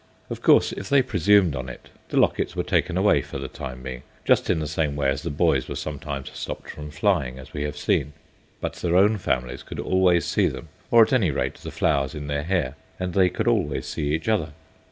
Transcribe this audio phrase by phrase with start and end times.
[0.31, 3.83] Of course, if they presumed on it, the lockets were taken away for the time
[3.83, 7.53] being just in the same way as the boys were sometimes stopped from flying, as
[7.53, 8.13] we have seen.
[8.61, 12.25] But their own families could always see them, or at any rate the flowers in
[12.25, 14.53] their hair, and they could always see each other.